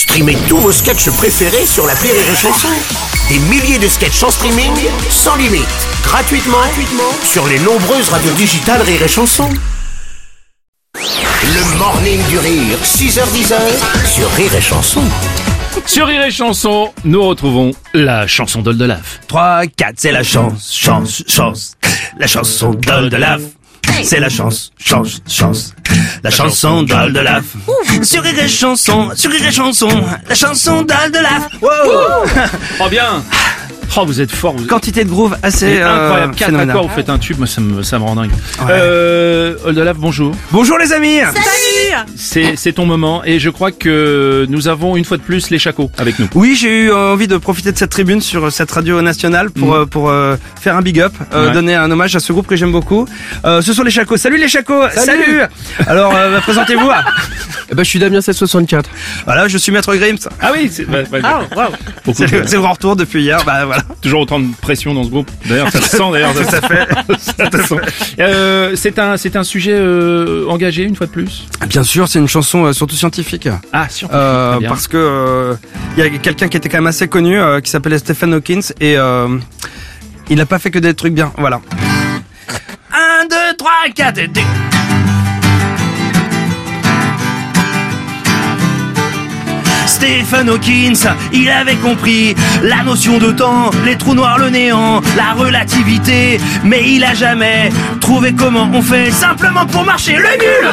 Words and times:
Streamez 0.00 0.38
tous 0.48 0.56
vos 0.56 0.72
sketchs 0.72 1.10
préférés 1.10 1.66
sur 1.66 1.86
la 1.86 1.92
Rire 1.92 2.14
et 2.14 2.34
Chanson. 2.34 2.68
Des 3.28 3.38
milliers 3.38 3.78
de 3.78 3.86
sketchs 3.86 4.22
en 4.22 4.30
streaming, 4.30 4.72
sans 5.10 5.36
limite, 5.36 5.68
gratuitement, 6.02 6.56
gratuitement 6.56 7.12
sur 7.22 7.46
les 7.46 7.58
nombreuses 7.58 8.08
radios 8.08 8.32
digitales 8.32 8.80
Rire 8.80 9.02
et 9.02 9.08
Chanson. 9.08 9.46
Le 10.94 11.78
morning 11.78 12.18
du 12.30 12.38
rire, 12.38 12.78
6h10 12.82 13.52
sur 14.06 14.30
Rire 14.30 14.54
et 14.54 14.62
Chanson. 14.62 15.02
Sur 15.84 16.06
Rire 16.06 16.24
et 16.24 16.30
Chanson, 16.30 16.94
nous 17.04 17.22
retrouvons 17.22 17.72
la 17.92 18.26
chanson 18.26 18.62
d'Oldelaf. 18.62 19.20
3, 19.28 19.66
4, 19.66 19.94
c'est 19.98 20.12
la 20.12 20.22
chance, 20.22 20.74
chance, 20.74 21.22
chance. 21.28 21.76
La 22.18 22.26
chanson 22.26 22.70
d'Oldelaf. 22.70 23.42
C'est 24.02 24.20
la 24.20 24.28
chance, 24.28 24.72
chance, 24.78 25.20
chance. 25.28 25.74
La 26.22 26.30
chanson 26.30 26.82
d'Oldelaf. 26.82 27.44
Sur 28.02 28.22
Rire 28.22 28.38
et 28.38 28.48
Chanson, 28.48 29.10
sur 29.14 29.30
et 29.32 29.50
Chanson. 29.52 29.88
La 30.28 30.34
chanson 30.34 30.82
d'Oldelaf. 30.82 31.48
Wow 31.60 31.70
Oh 32.80 32.88
bien 32.88 33.22
Oh 33.96 34.04
vous 34.06 34.20
êtes 34.20 34.30
fort, 34.30 34.54
vous 34.56 34.66
Quantité 34.66 35.04
de 35.04 35.10
groove 35.10 35.36
assez 35.42 35.78
euh, 35.80 36.04
incroyable. 36.06 36.34
Quatre 36.36 36.54
accords, 36.58 36.88
vous 36.88 36.94
faites 36.94 37.10
un 37.10 37.18
tube, 37.18 37.38
moi 37.38 37.46
ça 37.46 37.60
me, 37.60 37.82
ça 37.82 37.98
me 37.98 38.04
rend 38.04 38.14
dingue. 38.14 38.30
Euh, 38.68 39.56
Oldelaf, 39.64 39.96
bonjour. 39.98 40.34
Bonjour 40.52 40.78
les 40.78 40.92
amis 40.92 41.18
C'est, 42.16 42.54
c'est 42.56 42.72
ton 42.72 42.86
moment 42.86 43.22
et 43.24 43.38
je 43.38 43.50
crois 43.50 43.72
que 43.72 44.46
nous 44.48 44.68
avons 44.68 44.96
une 44.96 45.04
fois 45.04 45.16
de 45.16 45.22
plus 45.22 45.50
les 45.50 45.58
chacos 45.58 45.90
avec 45.98 46.18
nous. 46.18 46.28
Oui, 46.34 46.56
j'ai 46.58 46.84
eu 46.84 46.90
euh, 46.90 47.12
envie 47.12 47.26
de 47.26 47.36
profiter 47.36 47.72
de 47.72 47.76
cette 47.78 47.90
tribune 47.90 48.20
sur 48.20 48.46
euh, 48.46 48.50
cette 48.50 48.70
radio 48.70 49.02
nationale 49.02 49.50
pour 49.50 49.74
euh, 49.74 49.86
pour 49.86 50.08
euh, 50.08 50.36
faire 50.60 50.76
un 50.76 50.82
big 50.82 51.00
up, 51.00 51.12
euh, 51.34 51.48
Ouais. 51.48 51.52
donner 51.52 51.74
un 51.74 51.90
hommage 51.90 52.14
à 52.16 52.20
ce 52.20 52.32
groupe 52.32 52.46
que 52.46 52.56
j'aime 52.56 52.72
beaucoup. 52.72 53.06
Euh, 53.44 53.60
ce 53.60 53.72
sont 53.72 53.82
les 53.82 53.90
Chacos. 53.90 54.16
Salut 54.18 54.38
les 54.38 54.48
Chacos. 54.48 54.88
Salut. 54.94 55.40
Alors 55.86 56.14
euh, 56.14 56.32
bah, 56.32 56.40
présentez-vous. 56.40 56.90
Eh 57.72 57.76
ben, 57.76 57.84
je 57.84 57.88
suis 57.88 58.00
Damien 58.00 58.20
764. 58.20 58.90
voilà, 59.26 59.46
je 59.46 59.56
suis 59.56 59.70
Maître 59.70 59.94
Grims. 59.94 60.16
Ah 60.40 60.50
oui, 60.52 60.68
c'est, 60.72 60.82
bah, 60.90 61.04
bah, 61.08 61.18
le, 62.04 62.40
le 62.40 62.58
grand 62.58 62.72
retour 62.72 62.96
depuis 62.96 63.22
hier. 63.22 63.44
Bah 63.46 63.64
voilà. 63.64 63.79
toujours 64.00 64.20
autant 64.20 64.40
de 64.40 64.46
pression 64.60 64.94
dans 64.94 65.04
ce 65.04 65.10
groupe. 65.10 65.30
D'ailleurs, 65.46 65.70
ça 65.70 65.80
se 65.80 65.96
sent 65.96 66.12
d'ailleurs. 66.12 66.34
Fait. 66.34 66.88
Ça 67.18 67.50
se 67.50 67.62
sent. 67.66 67.80
Euh, 68.18 68.72
c'est 68.76 68.98
un, 68.98 69.16
c'est 69.16 69.36
un 69.36 69.44
sujet 69.44 69.74
euh, 69.74 70.46
engagé 70.48 70.82
une 70.84 70.96
fois 70.96 71.06
de 71.06 71.12
plus? 71.12 71.46
Bien 71.68 71.82
sûr, 71.82 72.08
c'est 72.08 72.18
une 72.18 72.28
chanson 72.28 72.66
euh, 72.66 72.72
surtout 72.72 72.96
scientifique. 72.96 73.48
Ah. 73.72 73.86
Euh, 74.12 74.50
Très 74.52 74.60
bien. 74.60 74.68
parce 74.68 74.88
que 74.88 75.56
il 75.96 76.02
y 76.02 76.06
a 76.06 76.10
quelqu'un 76.10 76.48
qui 76.48 76.56
était 76.56 76.68
quand 76.68 76.78
même 76.78 76.86
assez 76.86 77.08
connu 77.08 77.38
qui 77.62 77.70
s'appelait 77.70 77.98
Stephen 77.98 78.34
Hawkins 78.34 78.72
et 78.80 78.96
il 80.30 80.36
n'a 80.36 80.46
pas 80.46 80.58
fait 80.58 80.70
que 80.70 80.78
des 80.78 80.94
trucs 80.94 81.14
bien. 81.14 81.32
Voilà. 81.38 81.60
1, 82.92 83.26
2, 83.28 83.56
3, 83.56 83.70
4 83.94 84.18
et 84.18 84.28
Stephen 90.00 90.48
Hawkins, 90.48 91.06
il 91.30 91.50
avait 91.50 91.74
compris 91.74 92.34
la 92.62 92.82
notion 92.82 93.18
de 93.18 93.32
temps, 93.32 93.70
les 93.84 93.98
trous 93.98 94.14
noirs, 94.14 94.38
le 94.38 94.48
néant, 94.48 95.02
la 95.14 95.34
relativité, 95.34 96.40
mais 96.64 96.82
il 96.86 97.04
a 97.04 97.12
jamais 97.12 97.70
trouvé 98.00 98.32
comment 98.32 98.70
on 98.72 98.80
fait 98.80 99.10
simplement 99.10 99.66
pour 99.66 99.84
marcher 99.84 100.14
le 100.14 100.22
nul. 100.22 100.72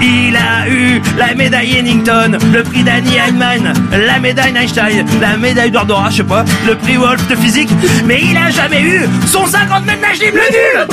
Il 0.00 0.36
a 0.36 0.68
eu 0.68 1.02
la 1.18 1.34
médaille 1.34 1.78
Hennington, 1.78 2.38
le 2.52 2.62
prix 2.62 2.84
d'Annie 2.84 3.16
Heinemann, 3.16 3.72
la 3.90 4.20
médaille 4.20 4.56
Einstein, 4.56 5.04
la 5.20 5.36
médaille 5.36 5.72
d'Ordora, 5.72 6.10
je 6.10 6.18
sais 6.18 6.22
pas, 6.22 6.44
le 6.64 6.76
prix 6.76 6.96
Wolf 6.96 7.26
de 7.26 7.34
physique, 7.34 7.70
mais 8.04 8.20
il 8.22 8.36
a 8.36 8.50
jamais 8.50 8.82
eu 8.82 9.08
son 9.26 9.46
50 9.46 9.84
mètres 9.84 10.00
nage 10.00 10.20
libre 10.20 10.38
le 10.38 10.52
nul. 10.52 10.86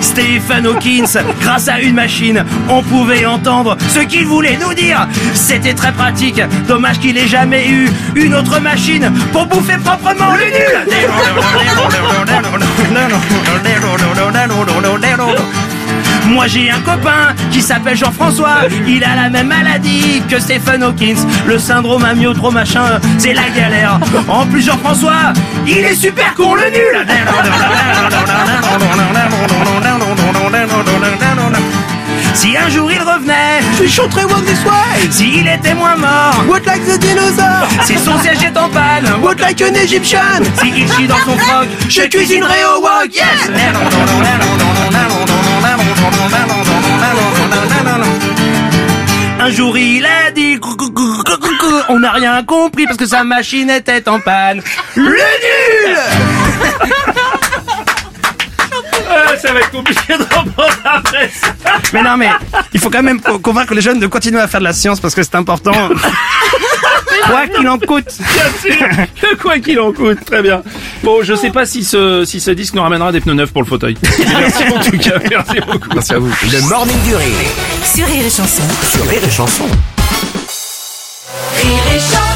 Stephen 0.00 0.66
Hawkins, 0.66 1.18
grâce 1.40 1.68
à 1.68 1.80
une 1.80 1.94
machine, 1.94 2.44
on 2.68 2.82
pouvait 2.82 3.24
entendre 3.26 3.76
ce 3.88 4.00
qu'il 4.00 4.26
voulait 4.26 4.58
nous 4.60 4.74
dire. 4.74 5.06
C'était 5.34 5.74
très 5.74 5.92
pratique, 5.92 6.40
dommage 6.66 6.98
qu'il 6.98 7.16
ait 7.18 7.28
jamais 7.28 7.68
eu 7.68 7.88
une 8.14 8.34
autre 8.34 8.60
machine 8.60 9.12
pour 9.32 9.46
bouffer 9.46 9.76
proprement 9.78 10.32
le 10.32 10.44
nul. 10.44 10.86
Moi 16.26 16.46
j'ai 16.46 16.70
un 16.70 16.80
copain 16.80 17.34
qui 17.50 17.62
s'appelle 17.62 17.96
Jean-François, 17.96 18.58
il 18.86 19.02
a 19.02 19.16
la 19.16 19.30
même 19.30 19.48
maladie 19.48 20.22
que 20.28 20.38
Stephen 20.38 20.82
Hawkins, 20.82 21.26
le 21.46 21.58
syndrome 21.58 22.04
amyotro 22.04 22.50
machin, 22.50 23.00
c'est 23.16 23.32
la 23.32 23.48
galère. 23.48 23.98
En 24.28 24.44
plus 24.46 24.62
Jean-François, 24.66 25.32
il 25.66 25.78
est 25.78 25.94
super 25.94 26.34
con 26.34 26.54
le 26.54 26.70
nul. 26.70 27.06
Chanterais 33.90 34.24
Walk 34.24 34.44
This 34.44 34.64
Way. 34.64 35.10
S'il 35.10 35.48
était 35.48 35.74
moins 35.74 35.96
mort, 35.96 36.44
What 36.48 36.60
like 36.66 36.84
the 36.84 36.98
dinosaur? 36.98 37.66
Si 37.84 37.96
son 37.98 38.18
siège 38.20 38.42
est 38.44 38.56
en 38.56 38.68
panne, 38.68 39.06
What 39.22 39.36
like 39.40 39.60
an 39.62 39.74
Egyptian? 39.74 40.42
Si 40.60 40.68
il 40.68 40.92
chie 40.92 41.06
dans 41.06 41.18
son 41.24 41.36
froc, 41.38 41.68
je 41.88 42.02
cuisinerai 42.02 42.64
au 42.76 42.82
wok, 42.82 43.14
yes. 43.14 43.50
Un 49.40 49.50
jour 49.50 49.78
il 49.78 50.04
a 50.04 50.30
dit 50.30 50.58
On 51.88 51.98
n'a 52.00 52.12
rien 52.12 52.42
compris 52.42 52.84
parce 52.86 52.98
que 52.98 53.06
sa 53.06 53.24
machine 53.24 53.70
était 53.70 54.08
en 54.08 54.20
panne 54.20 54.60
Le 54.96 55.04
nul 55.04 55.96
Ça 59.36 59.52
va 59.52 59.60
être 59.60 59.70
compliqué 59.70 60.14
de 60.16 60.22
reprendre 60.22 60.72
après 60.84 61.30
ça. 61.40 61.48
Mais 61.92 62.02
non 62.02 62.16
mais 62.16 62.28
il 62.72 62.80
faut 62.80 62.90
quand 62.90 63.02
même 63.02 63.20
co- 63.20 63.38
convaincre 63.38 63.74
les 63.74 63.80
jeunes 63.80 64.00
de 64.00 64.06
continuer 64.06 64.40
à 64.40 64.48
faire 64.48 64.60
de 64.60 64.64
la 64.64 64.72
science 64.72 65.00
parce 65.00 65.14
que 65.14 65.22
c'est 65.22 65.34
important 65.36 65.72
Quoi 67.26 67.46
qu'il 67.46 67.68
en 67.68 67.78
coûte 67.78 68.06
Bien 68.18 68.72
sûr. 68.74 68.86
Quoi 69.42 69.58
qu'il 69.58 69.78
en 69.80 69.92
coûte, 69.92 70.24
très 70.24 70.40
bien. 70.40 70.62
Bon, 71.02 71.22
je 71.22 71.34
sais 71.34 71.50
pas 71.50 71.66
si 71.66 71.84
ce, 71.84 72.24
si 72.24 72.40
ce 72.40 72.50
disque 72.52 72.74
nous 72.74 72.82
ramènera 72.82 73.12
des 73.12 73.20
pneus 73.20 73.34
neufs 73.34 73.52
pour 73.52 73.62
le 73.62 73.68
fauteuil. 73.68 73.96
Merci 74.38 74.62
en 74.64 74.80
tout 74.80 74.96
cas, 74.98 75.18
merci 75.28 75.60
beaucoup. 75.66 75.88
Merci 75.92 76.14
à 76.14 76.18
vous. 76.18 76.32
Le 76.50 76.60
morning 76.68 76.96
du 77.04 77.14
rire, 77.14 77.26
Sur 77.84 78.06
Rire 78.06 78.24
et 78.24 78.30
Chanson. 78.30 78.62
sur 78.90 79.06
Rire 79.08 79.20
et 79.26 79.30
Chanson. 79.30 79.64
Rire 81.56 81.78
et 81.94 81.98
Chanson. 81.98 82.27